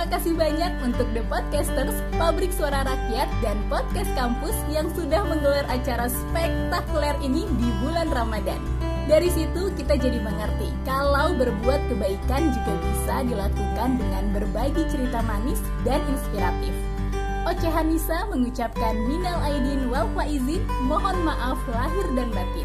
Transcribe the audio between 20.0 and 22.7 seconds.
faizin, mohon maaf lahir dan batin.